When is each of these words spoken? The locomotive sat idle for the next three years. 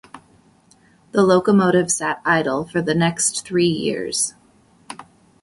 The 1.11 1.21
locomotive 1.21 1.91
sat 1.91 2.23
idle 2.25 2.65
for 2.65 2.81
the 2.81 2.95
next 2.95 3.45
three 3.45 3.67
years. 3.67 4.33